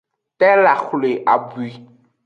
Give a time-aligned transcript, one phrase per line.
[0.39, 1.69] Tela xwle abwui.